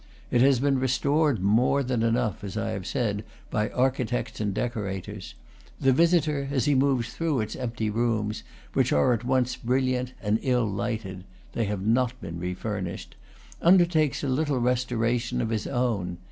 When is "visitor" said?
5.93-6.49